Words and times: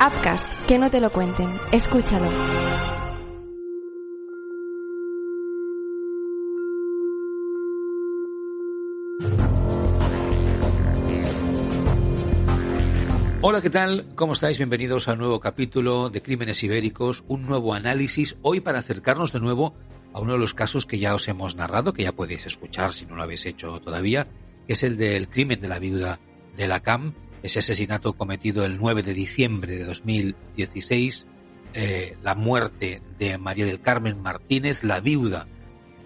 Upcast, 0.00 0.52
que 0.68 0.78
no 0.78 0.90
te 0.90 1.00
lo 1.00 1.10
cuenten. 1.10 1.58
Escúchalo. 1.72 2.30
Hola, 13.40 13.60
¿qué 13.60 13.70
tal? 13.70 14.06
¿Cómo 14.14 14.34
estáis? 14.34 14.58
Bienvenidos 14.58 15.08
a 15.08 15.14
un 15.14 15.18
nuevo 15.18 15.40
capítulo 15.40 16.10
de 16.10 16.22
Crímenes 16.22 16.62
Ibéricos, 16.62 17.24
un 17.26 17.46
nuevo 17.46 17.74
análisis, 17.74 18.36
hoy 18.42 18.60
para 18.60 18.78
acercarnos 18.78 19.32
de 19.32 19.40
nuevo 19.40 19.74
a 20.12 20.20
uno 20.20 20.34
de 20.34 20.38
los 20.38 20.54
casos 20.54 20.86
que 20.86 21.00
ya 21.00 21.12
os 21.12 21.26
hemos 21.26 21.56
narrado, 21.56 21.92
que 21.92 22.04
ya 22.04 22.12
podéis 22.12 22.46
escuchar 22.46 22.92
si 22.92 23.04
no 23.04 23.16
lo 23.16 23.24
habéis 23.24 23.46
hecho 23.46 23.80
todavía, 23.80 24.28
que 24.68 24.74
es 24.74 24.82
el 24.84 24.96
del 24.96 25.28
crimen 25.28 25.60
de 25.60 25.66
la 25.66 25.80
viuda 25.80 26.20
de 26.56 26.68
la 26.68 26.84
CAM, 26.84 27.14
ese 27.42 27.58
asesinato 27.60 28.14
cometido 28.14 28.64
el 28.64 28.78
9 28.78 29.02
de 29.02 29.14
diciembre 29.14 29.76
de 29.76 29.84
2016, 29.84 31.26
eh, 31.74 32.16
la 32.22 32.34
muerte 32.34 33.02
de 33.18 33.38
María 33.38 33.66
del 33.66 33.80
Carmen 33.80 34.20
Martínez, 34.20 34.82
la 34.84 35.00
viuda 35.00 35.46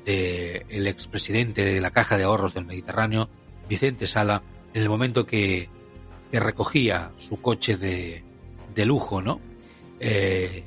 del 0.05 0.89
expresidente 0.89 1.65
de 1.65 1.81
la 1.81 1.93
Caja 1.93 2.17
de 2.17 2.25
Ahorros 2.25 2.55
del 2.55 2.65
Mediterráneo, 2.65 3.29
Vicente 3.69 4.09
Sala, 4.09 4.43
en 4.75 4.83
el 4.83 4.89
momento 4.89 5.27
que 5.27 5.69
que 6.33 6.41
recogía 6.41 7.13
su 7.19 7.43
coche 7.43 7.77
de, 7.77 8.25
de 8.75 8.87
lujo, 8.87 9.21
¿no? 9.21 9.39
Eh, 10.01 10.65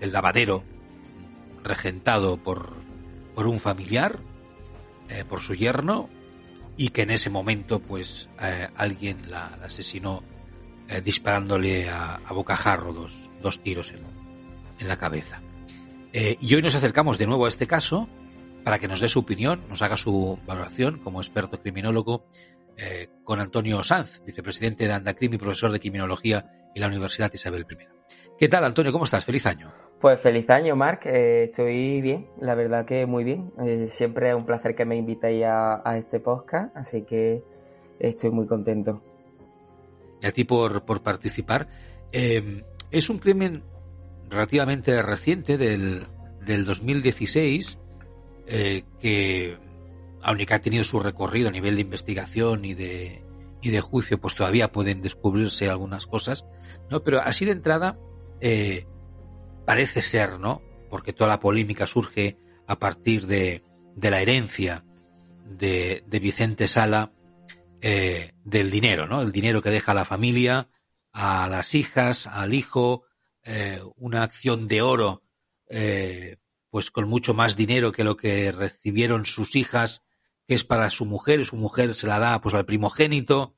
el 0.00 0.12
lavadero, 0.12 0.64
regentado 1.62 2.38
por, 2.38 2.72
por 3.36 3.46
un 3.46 3.60
familiar, 3.60 4.18
eh, 5.08 5.24
por 5.24 5.40
su 5.40 5.54
yerno, 5.54 6.10
y 6.76 6.88
que 6.90 7.02
en 7.02 7.10
ese 7.10 7.30
momento, 7.30 7.80
pues, 7.80 8.28
eh, 8.40 8.68
alguien 8.76 9.18
la, 9.30 9.46
asesinó 9.64 10.22
disparándole 11.02 11.88
a, 11.88 12.20
a, 12.24 12.32
bocajarro 12.32 12.92
dos, 12.92 13.28
dos 13.42 13.60
tiros 13.60 13.90
en, 13.90 14.04
en 14.78 14.86
la 14.86 14.96
cabeza. 14.96 15.42
y 16.12 16.54
hoy 16.54 16.62
nos 16.62 16.76
acercamos 16.76 17.18
de 17.18 17.26
nuevo 17.26 17.46
a 17.46 17.48
este 17.48 17.66
caso 17.66 18.08
para 18.66 18.80
que 18.80 18.88
nos 18.88 19.00
dé 19.00 19.06
su 19.06 19.20
opinión, 19.20 19.62
nos 19.68 19.80
haga 19.82 19.96
su 19.96 20.40
valoración 20.44 20.98
como 20.98 21.20
experto 21.20 21.60
criminólogo 21.60 22.26
eh, 22.76 23.08
con 23.24 23.40
Antonio 23.40 23.82
Sanz, 23.82 24.22
vicepresidente 24.26 24.86
de 24.86 24.92
Andacrim 24.92 25.32
y 25.32 25.38
profesor 25.38 25.70
de 25.70 25.80
criminología 25.80 26.50
en 26.74 26.80
la 26.80 26.88
Universidad 26.88 27.32
Isabel 27.32 27.64
I. 27.70 27.76
¿Qué 28.38 28.48
tal, 28.48 28.64
Antonio? 28.64 28.90
¿Cómo 28.90 29.04
estás? 29.04 29.24
Feliz 29.24 29.46
año. 29.46 29.72
Pues 30.00 30.20
feliz 30.20 30.48
año, 30.50 30.76
Marc. 30.76 31.06
Eh, 31.06 31.44
estoy 31.44 32.00
bien, 32.00 32.28
la 32.40 32.54
verdad 32.54 32.84
que 32.84 33.06
muy 33.06 33.24
bien. 33.24 33.52
Eh, 33.64 33.88
siempre 33.90 34.30
es 34.30 34.34
un 34.34 34.44
placer 34.44 34.74
que 34.74 34.84
me 34.84 34.96
invitéis 34.96 35.44
a, 35.46 35.96
este 35.98 36.20
podcast, 36.20 36.76
así 36.76 37.02
que 37.02 37.42
estoy 37.98 38.30
muy 38.30 38.46
contento. 38.46 39.02
Y 40.20 40.26
a 40.26 40.32
ti 40.32 40.44
por, 40.44 40.84
por 40.84 41.02
participar. 41.02 41.68
es 42.12 43.10
un 43.10 43.18
crimen 43.18 43.62
relativamente 44.28 45.00
reciente 45.02 45.58
del, 45.58 46.06
del 46.44 46.64
2016 46.64 47.78
que 48.46 49.58
aunque 50.26 50.54
ha 50.54 50.60
tenido 50.60 50.82
su 50.82 50.98
recorrido 50.98 51.48
a 51.48 51.52
nivel 51.52 51.76
de 51.76 51.82
investigación 51.82 52.64
y 52.64 52.74
de, 52.74 53.22
y 53.62 53.70
de 53.70 53.80
juicio, 53.80 54.18
pues 54.18 54.34
todavía 54.34 54.72
pueden 54.72 55.00
descubrirse 55.00 55.70
algunas 55.70 56.06
cosas, 56.06 56.44
¿no? 56.90 57.04
Pero 57.04 57.20
así 57.20 57.44
de 57.44 57.52
entrada, 57.52 57.96
eh, 58.40 58.86
parece 59.66 60.00
ser, 60.00 60.38
¿no? 60.38 60.62
Porque 60.88 61.12
toda 61.12 61.28
la 61.28 61.40
polémica 61.40 61.86
surge 61.86 62.38
a 62.66 62.78
partir 62.78 63.26
de, 63.26 63.62
de 63.94 64.10
la 64.10 64.22
herencia 64.22 64.84
de, 65.44 66.02
de 66.06 66.18
Vicente 66.18 66.68
Sala 66.68 67.12
eh, 67.80 68.32
del 68.44 68.70
dinero, 68.70 69.06
¿no? 69.06 69.20
El 69.20 69.32
dinero 69.32 69.60
que 69.60 69.70
deja 69.70 69.92
la 69.94 70.04
familia, 70.04 70.68
a 71.12 71.48
las 71.48 71.74
hijas, 71.74 72.26
al 72.26 72.54
hijo, 72.54 73.04
eh, 73.44 73.80
una 73.96 74.22
acción 74.22 74.68
de 74.68 74.82
oro, 74.82 75.22
eh, 75.68 76.36
pues 76.70 76.90
con 76.90 77.08
mucho 77.08 77.34
más 77.34 77.56
dinero 77.56 77.92
que 77.92 78.04
lo 78.04 78.16
que 78.16 78.52
recibieron 78.52 79.26
sus 79.26 79.56
hijas 79.56 80.02
que 80.46 80.54
es 80.54 80.64
para 80.64 80.90
su 80.90 81.04
mujer, 81.04 81.40
y 81.40 81.44
su 81.44 81.56
mujer 81.56 81.94
se 81.94 82.06
la 82.06 82.18
da 82.18 82.40
pues 82.40 82.54
al 82.54 82.66
primogénito, 82.66 83.56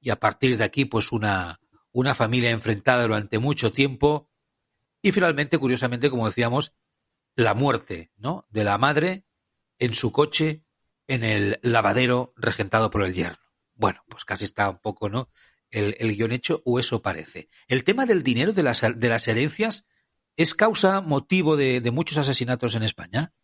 y 0.00 0.10
a 0.10 0.18
partir 0.20 0.56
de 0.58 0.64
aquí, 0.64 0.84
pues 0.84 1.12
una, 1.12 1.60
una 1.92 2.14
familia 2.14 2.50
enfrentada 2.50 3.04
durante 3.04 3.38
mucho 3.38 3.72
tiempo, 3.72 4.28
y 5.04 5.12
finalmente, 5.12 5.58
curiosamente, 5.58 6.08
como 6.08 6.24
decíamos, 6.24 6.74
la 7.36 7.52
muerte, 7.52 8.10
¿no? 8.16 8.46
de 8.48 8.64
la 8.64 8.78
madre 8.78 9.26
en 9.78 9.92
su 9.92 10.12
coche 10.12 10.64
en 11.08 11.22
el 11.24 11.58
lavadero 11.60 12.32
regentado 12.36 12.88
por 12.88 13.04
el 13.04 13.12
yerno. 13.12 13.36
Bueno, 13.74 14.00
pues 14.08 14.24
casi 14.24 14.44
está 14.44 14.70
un 14.70 14.78
poco, 14.78 15.10
¿no? 15.10 15.28
El, 15.70 15.94
el 15.98 16.16
guion 16.16 16.32
hecho, 16.32 16.62
o 16.64 16.78
eso 16.78 17.02
parece. 17.02 17.48
El 17.68 17.84
tema 17.84 18.06
del 18.06 18.22
dinero, 18.22 18.54
de 18.54 18.62
las, 18.62 18.80
de 18.80 19.08
las 19.10 19.28
herencias, 19.28 19.84
¿es 20.38 20.54
causa, 20.54 21.02
motivo 21.02 21.58
de, 21.58 21.82
de 21.82 21.90
muchos 21.90 22.16
asesinatos 22.16 22.74
en 22.74 22.84
España? 22.84 23.34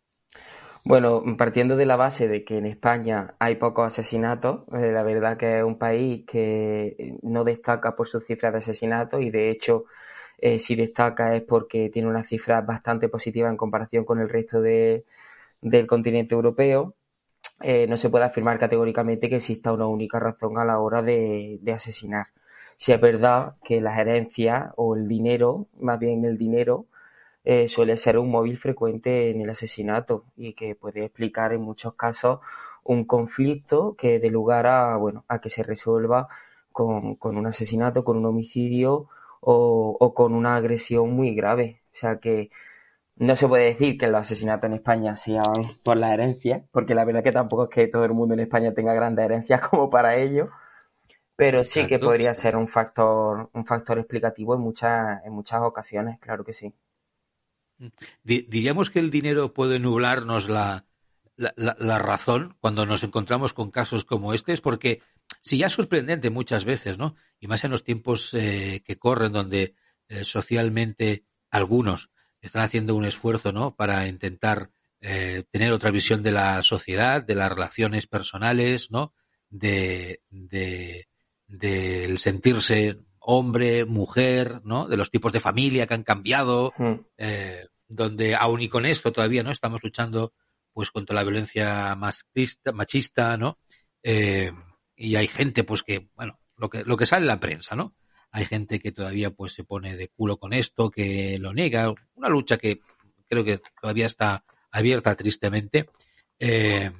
Bueno, 0.82 1.22
partiendo 1.36 1.76
de 1.76 1.84
la 1.84 1.96
base 1.96 2.26
de 2.26 2.42
que 2.42 2.56
en 2.56 2.64
España 2.64 3.34
hay 3.38 3.56
pocos 3.56 3.86
asesinatos, 3.86 4.62
eh, 4.72 4.92
la 4.92 5.02
verdad 5.02 5.36
que 5.36 5.58
es 5.58 5.62
un 5.64 5.76
país 5.76 6.24
que 6.26 7.18
no 7.20 7.44
destaca 7.44 7.96
por 7.96 8.08
sus 8.08 8.24
cifras 8.24 8.52
de 8.52 8.58
asesinatos 8.60 9.20
y 9.20 9.28
de 9.28 9.50
hecho 9.50 9.84
eh, 10.40 10.58
si 10.58 10.74
destaca 10.76 11.36
es 11.36 11.42
porque 11.42 11.90
tiene 11.90 12.08
una 12.08 12.24
cifra 12.24 12.60
bastante 12.62 13.08
positiva 13.08 13.48
en 13.48 13.56
comparación 13.56 14.04
con 14.04 14.20
el 14.20 14.28
resto 14.28 14.60
de, 14.62 15.04
del 15.60 15.86
continente 15.86 16.34
europeo. 16.34 16.94
Eh, 17.62 17.86
no 17.88 17.96
se 17.96 18.10
puede 18.10 18.24
afirmar 18.24 18.58
categóricamente 18.58 19.28
que 19.28 19.36
exista 19.36 19.72
una 19.72 19.86
única 19.86 20.18
razón 20.18 20.58
a 20.58 20.64
la 20.64 20.78
hora 20.80 21.02
de, 21.02 21.60
asesinar. 21.74 22.28
Si 22.76 22.92
es 22.92 23.00
verdad 23.00 23.56
que 23.64 23.80
las 23.80 23.98
herencias 23.98 24.72
o 24.76 24.96
el 24.96 25.08
dinero, 25.08 25.68
más 25.78 25.98
bien 25.98 26.24
el 26.24 26.38
dinero, 26.38 26.86
eh, 27.44 27.68
suele 27.68 27.96
ser 27.96 28.18
un 28.18 28.30
móvil 28.30 28.58
frecuente 28.58 29.30
en 29.30 29.40
el 29.42 29.50
asesinato 29.50 30.24
y 30.36 30.54
que 30.54 30.74
puede 30.74 31.04
explicar 31.04 31.52
en 31.52 31.62
muchos 31.62 31.94
casos 31.94 32.40
un 32.84 33.04
conflicto 33.04 33.94
que 33.98 34.18
dé 34.20 34.30
lugar 34.30 34.66
a, 34.66 34.96
bueno, 34.96 35.24
a 35.28 35.40
que 35.40 35.50
se 35.50 35.62
resuelva 35.62 36.28
con, 36.72 37.16
con 37.16 37.36
un 37.36 37.46
asesinato, 37.46 38.04
con 38.04 38.16
un 38.18 38.26
homicidio 38.26 39.08
o, 39.40 39.96
o, 39.98 40.14
con 40.14 40.34
una 40.34 40.56
agresión 40.56 41.12
muy 41.12 41.34
grave. 41.34 41.82
O 41.92 41.96
sea 41.96 42.18
que 42.20 42.50
no 43.16 43.36
se 43.36 43.48
puede 43.48 43.64
decir 43.64 43.98
que 43.98 44.08
los 44.08 44.22
asesinatos 44.22 44.68
en 44.68 44.74
España 44.76 45.14
sean 45.14 45.52
por 45.82 45.98
la 45.98 46.14
herencia, 46.14 46.64
porque 46.70 46.94
la 46.94 47.04
verdad 47.04 47.22
que 47.22 47.32
tampoco 47.32 47.64
es 47.64 47.70
que 47.70 47.86
todo 47.86 48.04
el 48.06 48.12
mundo 48.12 48.32
en 48.34 48.40
España 48.40 48.72
tenga 48.72 48.94
grandes 48.94 49.26
herencias 49.26 49.60
como 49.68 49.90
para 49.90 50.16
ello, 50.16 50.48
pero 51.36 51.64
sí 51.64 51.86
que 51.86 51.98
podría 51.98 52.32
ser 52.34 52.56
un 52.56 52.68
factor, 52.68 53.50
un 53.52 53.66
factor 53.66 53.98
explicativo 53.98 54.54
en 54.54 54.60
muchas, 54.60 55.24
en 55.24 55.32
muchas 55.32 55.60
ocasiones, 55.62 56.18
claro 56.18 56.44
que 56.44 56.54
sí. 56.54 56.74
Diríamos 58.24 58.90
que 58.90 58.98
el 58.98 59.10
dinero 59.10 59.54
puede 59.54 59.78
nublarnos 59.78 60.48
la, 60.48 60.84
la, 61.36 61.54
la, 61.56 61.98
razón 61.98 62.56
cuando 62.60 62.84
nos 62.84 63.04
encontramos 63.04 63.54
con 63.54 63.70
casos 63.70 64.04
como 64.04 64.34
este, 64.34 64.52
es 64.52 64.60
porque 64.60 65.00
si 65.40 65.58
ya 65.58 65.66
es 65.66 65.72
sorprendente 65.72 66.30
muchas 66.30 66.64
veces, 66.64 66.98
¿no? 66.98 67.16
Y 67.38 67.46
más 67.46 67.64
en 67.64 67.70
los 67.70 67.84
tiempos 67.84 68.34
eh, 68.34 68.82
que 68.84 68.98
corren, 68.98 69.32
donde 69.32 69.74
eh, 70.08 70.24
socialmente 70.24 71.24
algunos 71.50 72.10
están 72.40 72.62
haciendo 72.62 72.94
un 72.94 73.04
esfuerzo, 73.04 73.52
¿no? 73.52 73.74
Para 73.74 74.06
intentar 74.06 74.70
eh, 75.00 75.44
tener 75.50 75.72
otra 75.72 75.90
visión 75.90 76.22
de 76.22 76.32
la 76.32 76.62
sociedad, 76.62 77.22
de 77.22 77.34
las 77.34 77.50
relaciones 77.50 78.06
personales, 78.06 78.90
¿no? 78.90 79.14
De, 79.48 80.22
de, 80.28 81.08
del 81.46 82.18
sentirse 82.18 82.98
hombre, 83.18 83.84
mujer, 83.84 84.60
¿no? 84.64 84.88
De 84.88 84.96
los 84.96 85.10
tipos 85.10 85.32
de 85.32 85.40
familia 85.40 85.86
que 85.86 85.94
han 85.94 86.02
cambiado, 86.02 86.72
mm. 86.76 86.94
eh, 87.18 87.66
donde 87.88 88.34
aún 88.34 88.60
y 88.60 88.68
con 88.68 88.86
esto 88.86 89.12
todavía 89.12 89.42
no 89.42 89.50
estamos 89.50 89.82
luchando 89.82 90.32
pues 90.72 90.90
contra 90.90 91.16
la 91.16 91.24
violencia 91.24 91.94
machista, 91.96 92.72
machista 92.72 93.36
¿no? 93.36 93.58
Eh, 94.02 94.52
y 95.00 95.16
hay 95.16 95.28
gente 95.28 95.64
pues 95.64 95.82
que, 95.82 96.04
bueno, 96.14 96.38
lo 96.56 96.68
que, 96.68 96.84
lo 96.84 96.96
que 96.98 97.06
sale 97.06 97.22
en 97.22 97.28
la 97.28 97.40
prensa, 97.40 97.74
¿no? 97.74 97.96
Hay 98.30 98.44
gente 98.44 98.78
que 98.78 98.92
todavía 98.92 99.30
pues 99.30 99.54
se 99.54 99.64
pone 99.64 99.96
de 99.96 100.08
culo 100.08 100.36
con 100.36 100.52
esto, 100.52 100.90
que 100.90 101.38
lo 101.38 101.54
niega, 101.54 101.92
una 102.14 102.28
lucha 102.28 102.58
que 102.58 102.80
creo 103.26 103.42
que 103.42 103.62
todavía 103.80 104.06
está 104.06 104.44
abierta 104.70 105.16
tristemente. 105.16 105.88
Eh, 106.38 106.90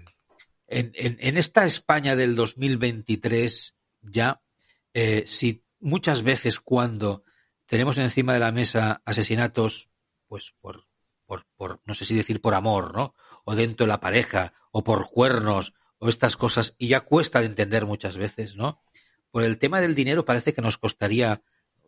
en, 0.67 0.93
en, 0.95 1.19
en, 1.21 1.37
esta 1.37 1.67
España 1.67 2.17
del 2.17 2.35
2023 2.35 3.77
ya, 4.01 4.41
eh, 4.95 5.25
si 5.27 5.63
muchas 5.79 6.23
veces 6.23 6.59
cuando 6.59 7.25
tenemos 7.67 7.99
encima 7.99 8.33
de 8.33 8.41
la 8.41 8.51
mesa 8.51 9.03
asesinatos 9.05 9.91
pues 10.27 10.55
por, 10.61 10.87
por, 11.27 11.47
por, 11.57 11.83
no 11.85 11.93
sé 11.93 12.07
si 12.07 12.17
decir 12.17 12.41
por 12.41 12.55
amor, 12.55 12.95
¿no? 12.95 13.15
O 13.45 13.55
dentro 13.55 13.85
de 13.85 13.89
la 13.89 14.01
pareja, 14.01 14.55
o 14.71 14.83
por 14.83 15.11
cuernos, 15.11 15.75
o 16.01 16.09
estas 16.09 16.37
cosas, 16.37 16.75
y 16.79 16.89
ya 16.89 17.01
cuesta 17.01 17.41
de 17.41 17.47
entender 17.47 17.87
muchas 17.87 18.17
veces, 18.17 18.57
¿no? 18.57 18.83
Por 19.31 19.45
el 19.45 19.59
tema 19.59 19.81
del 19.81 19.95
dinero 19.95 20.25
parece 20.25 20.55
que 20.55 20.63
nos 20.63 20.79
costaría, 20.79 21.43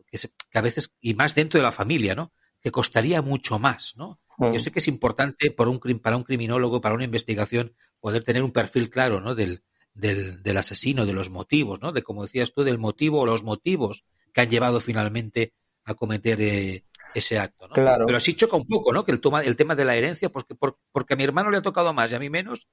que, 0.07 0.17
se, 0.17 0.29
que 0.49 0.57
a 0.57 0.61
veces, 0.61 0.93
y 1.01 1.15
más 1.15 1.35
dentro 1.35 1.59
de 1.59 1.63
la 1.63 1.71
familia, 1.71 2.15
¿no? 2.15 2.31
Que 2.61 2.71
costaría 2.71 3.21
mucho 3.21 3.59
más, 3.59 3.95
¿no? 3.97 4.21
Mm. 4.37 4.53
Yo 4.53 4.59
sé 4.59 4.71
que 4.71 4.79
es 4.79 4.87
importante 4.87 5.51
por 5.51 5.67
un, 5.67 5.79
para 5.99 6.15
un 6.15 6.23
criminólogo, 6.23 6.79
para 6.79 6.95
una 6.95 7.03
investigación, 7.03 7.75
poder 7.99 8.23
tener 8.23 8.43
un 8.43 8.51
perfil 8.51 8.89
claro, 8.91 9.19
¿no? 9.19 9.33
Del, 9.33 9.63
del, 9.95 10.43
del 10.43 10.57
asesino, 10.57 11.07
de 11.07 11.13
los 11.13 11.31
motivos, 11.31 11.81
¿no? 11.81 11.91
De, 11.91 12.03
como 12.03 12.23
decías 12.23 12.53
tú, 12.53 12.63
del 12.63 12.77
motivo 12.77 13.21
o 13.21 13.25
los 13.25 13.43
motivos 13.43 14.05
que 14.31 14.41
han 14.41 14.49
llevado 14.49 14.79
finalmente 14.79 15.53
a 15.85 15.95
cometer 15.95 16.39
eh, 16.39 16.83
ese 17.15 17.39
acto. 17.39 17.67
¿no? 17.67 17.73
Claro. 17.73 18.05
Pero 18.05 18.19
sí 18.19 18.35
choca 18.35 18.57
un 18.57 18.65
poco, 18.65 18.93
¿no? 18.93 19.05
Que 19.05 19.11
el, 19.11 19.19
toma, 19.19 19.41
el 19.41 19.55
tema 19.55 19.75
de 19.75 19.85
la 19.85 19.95
herencia, 19.95 20.29
porque, 20.29 20.55
por, 20.55 20.77
porque 20.91 21.13
a 21.13 21.17
mi 21.17 21.23
hermano 21.23 21.49
le 21.49 21.57
ha 21.57 21.61
tocado 21.61 21.93
más 21.93 22.11
y 22.11 22.15
a 22.15 22.19
mí 22.19 22.29
menos, 22.29 22.67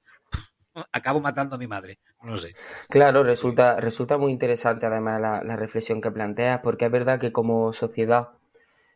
acabo 0.91 1.19
matando 1.19 1.55
a 1.55 1.59
mi 1.59 1.67
madre. 1.67 1.99
No 2.23 2.37
sé. 2.37 2.55
Claro, 2.89 3.23
resulta, 3.23 3.79
resulta 3.79 4.17
muy 4.17 4.31
interesante 4.31 4.85
además 4.85 5.21
la, 5.21 5.43
la 5.43 5.55
reflexión 5.55 6.01
que 6.01 6.11
planteas, 6.11 6.61
porque 6.61 6.85
es 6.85 6.91
verdad 6.91 7.19
que 7.19 7.31
como 7.31 7.73
sociedad 7.73 8.29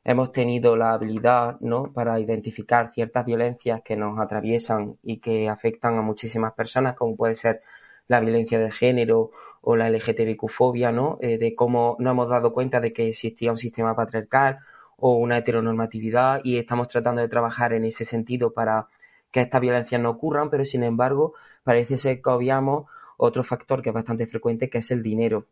hemos 0.06 0.32
tenido 0.32 0.78
la 0.78 0.94
habilidad 0.94 1.60
¿no? 1.60 1.92
para 1.92 2.20
identificar 2.20 2.92
ciertas 2.94 3.26
violencias 3.26 3.82
que 3.84 3.98
nos 3.98 4.20
atraviesan 4.20 4.98
y 5.04 5.18
que 5.18 5.50
afectan 5.50 5.98
a 5.98 6.02
muchísimas 6.02 6.54
personas, 6.54 6.96
como 6.96 7.16
puede 7.16 7.36
ser 7.36 7.64
la 8.08 8.20
violencia 8.20 8.60
de 8.60 8.72
género 8.72 9.32
o 9.62 9.76
la 9.76 9.90
LGTBQ-fobia, 9.90 10.92
¿no? 10.92 11.18
Eh, 11.22 11.40
de 11.40 11.56
cómo 11.56 11.96
no 12.00 12.12
hemos 12.12 12.30
dado 12.30 12.54
cuenta 12.54 12.80
de 12.80 12.94
que 12.94 13.10
existía 13.10 13.52
un 13.52 13.58
sistema 13.58 13.96
patriarcal 13.96 14.60
o 14.98 15.16
una 15.16 15.38
heteronormatividad 15.40 16.42
y 16.44 16.58
estamos 16.58 16.88
tratando 16.88 17.22
de 17.22 17.28
trabajar 17.28 17.74
en 17.74 17.84
ese 17.86 18.06
sentido 18.06 18.54
para 18.54 18.88
que 19.36 19.42
estas 19.42 19.60
violencias 19.60 20.00
no 20.00 20.12
ocurran, 20.12 20.50
pero 20.50 20.64
sin 20.64 20.82
embargo 20.82 21.34
parece 21.62 21.98
ser 21.98 22.22
que 22.22 22.30
obviamos 22.30 22.86
otro 23.18 23.44
factor 23.44 23.82
que 23.82 23.90
es 23.90 23.94
bastante 23.94 24.28
frecuente, 24.28 24.70
que 24.70 24.78
es 24.78 24.92
el 24.92 25.04
dinero. 25.04 25.48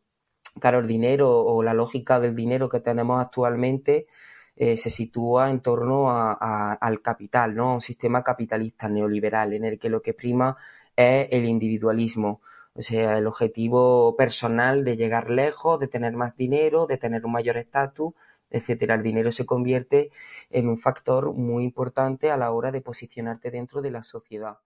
Claro, 0.62 0.80
el 0.80 0.88
dinero 0.88 1.30
o 1.30 1.62
la 1.64 1.74
lógica 1.74 2.22
del 2.22 2.34
dinero 2.34 2.70
que 2.70 2.80
tenemos 2.80 3.20
actualmente 3.20 4.08
eh, 4.56 4.78
se 4.78 4.90
sitúa 4.90 5.50
en 5.50 5.60
torno 5.60 6.10
al 6.10 7.02
capital, 7.02 7.56
¿no? 7.56 7.74
Un 7.74 7.82
sistema 7.82 8.24
capitalista 8.24 8.88
neoliberal 8.88 9.52
en 9.52 9.66
el 9.66 9.78
que 9.78 9.90
lo 9.90 10.02
que 10.02 10.14
prima 10.14 10.56
es 10.96 11.28
el 11.32 11.44
individualismo, 11.44 12.40
o 12.76 12.82
sea, 12.82 13.18
el 13.18 13.28
objetivo 13.28 14.16
personal 14.16 14.86
de 14.86 14.96
llegar 14.96 15.30
lejos, 15.30 15.78
de 15.78 15.90
tener 15.90 16.14
más 16.14 16.38
dinero, 16.38 16.88
de 16.88 16.98
tener 16.98 17.26
un 17.26 17.34
mayor 17.34 17.58
estatus, 17.58 18.14
etcétera. 18.54 18.96
El 18.96 19.04
dinero 19.04 19.32
se 19.32 19.46
convierte 19.46 20.12
en 20.50 20.70
un 20.70 20.80
factor 20.80 21.34
muy 21.34 21.64
importante 21.64 22.32
a 22.32 22.38
la 22.38 22.52
hora 22.52 22.72
de 22.72 22.80
posicionarte 22.80 23.52
dentro 23.52 23.82
de 23.82 23.92
la 23.92 24.04
sociedad. 24.04 24.60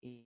Y... 0.00 0.24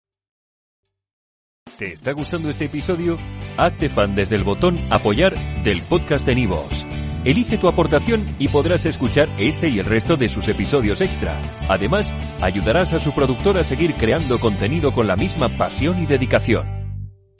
¿Te 1.78 1.92
está 1.92 2.14
gustando 2.14 2.50
este 2.50 2.66
episodio? 2.66 3.18
Hazte 3.58 3.90
fan 3.90 4.16
desde 4.16 4.36
el 4.36 4.44
botón 4.44 4.78
apoyar 4.92 5.34
del 5.64 5.82
podcast 5.82 6.26
de 6.26 6.36
Nivos. 6.36 6.86
Elige 7.26 7.58
tu 7.58 7.68
aportación 7.68 8.36
y 8.38 8.50
podrás 8.50 8.86
escuchar 8.86 9.30
este 9.38 9.70
y 9.70 9.80
el 9.80 9.86
resto 9.86 10.18
de 10.18 10.30
sus 10.30 10.48
episodios 10.50 11.02
extra. 11.02 11.40
Además, 11.70 12.14
ayudarás 12.42 12.94
a 12.94 13.00
su 13.00 13.14
productor 13.14 13.58
a 13.58 13.64
seguir 13.64 13.96
creando 13.96 14.40
contenido 14.40 14.94
con 14.94 15.08
la 15.08 15.16
misma 15.16 15.50
pasión 15.50 16.04
y 16.04 16.06
dedicación. 16.06 16.83